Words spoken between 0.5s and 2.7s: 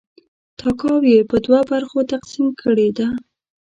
تاکاوی یې په دوه برخو تقسیم